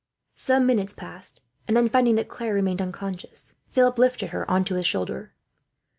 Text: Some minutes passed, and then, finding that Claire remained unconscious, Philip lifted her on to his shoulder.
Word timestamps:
Some 0.35 0.65
minutes 0.65 0.93
passed, 0.93 1.41
and 1.67 1.77
then, 1.77 1.87
finding 1.87 2.15
that 2.15 2.27
Claire 2.27 2.55
remained 2.55 2.81
unconscious, 2.81 3.53
Philip 3.69 3.99
lifted 3.99 4.31
her 4.31 4.49
on 4.49 4.65
to 4.65 4.73
his 4.73 4.87
shoulder. 4.87 5.35